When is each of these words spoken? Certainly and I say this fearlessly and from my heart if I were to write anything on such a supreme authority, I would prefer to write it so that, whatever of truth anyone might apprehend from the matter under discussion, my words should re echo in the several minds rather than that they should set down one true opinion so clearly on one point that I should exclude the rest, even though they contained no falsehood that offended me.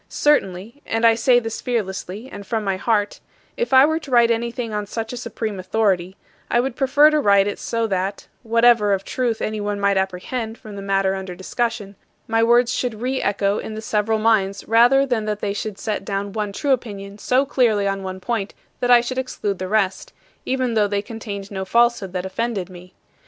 Certainly 0.09 0.81
and 0.83 1.05
I 1.05 1.13
say 1.13 1.37
this 1.39 1.61
fearlessly 1.61 2.27
and 2.27 2.43
from 2.43 2.63
my 2.63 2.75
heart 2.75 3.19
if 3.55 3.71
I 3.71 3.85
were 3.85 3.99
to 3.99 4.09
write 4.09 4.31
anything 4.31 4.73
on 4.73 4.87
such 4.87 5.13
a 5.13 5.15
supreme 5.15 5.59
authority, 5.59 6.17
I 6.49 6.59
would 6.59 6.75
prefer 6.75 7.11
to 7.11 7.19
write 7.19 7.45
it 7.45 7.59
so 7.59 7.85
that, 7.85 8.27
whatever 8.41 8.93
of 8.93 9.03
truth 9.03 9.43
anyone 9.43 9.79
might 9.79 9.97
apprehend 9.97 10.57
from 10.57 10.75
the 10.75 10.81
matter 10.81 11.13
under 11.13 11.35
discussion, 11.35 11.95
my 12.27 12.41
words 12.41 12.73
should 12.73 12.99
re 12.99 13.21
echo 13.21 13.59
in 13.59 13.75
the 13.75 13.79
several 13.81 14.17
minds 14.17 14.67
rather 14.67 15.05
than 15.05 15.25
that 15.25 15.39
they 15.39 15.53
should 15.53 15.77
set 15.77 16.03
down 16.03 16.33
one 16.33 16.51
true 16.51 16.71
opinion 16.71 17.19
so 17.19 17.45
clearly 17.45 17.87
on 17.87 18.01
one 18.01 18.19
point 18.19 18.55
that 18.79 18.89
I 18.89 19.01
should 19.01 19.19
exclude 19.19 19.59
the 19.59 19.67
rest, 19.67 20.13
even 20.47 20.73
though 20.73 20.87
they 20.87 21.03
contained 21.03 21.51
no 21.51 21.63
falsehood 21.63 22.11
that 22.13 22.25
offended 22.25 22.71
me. 22.71 22.95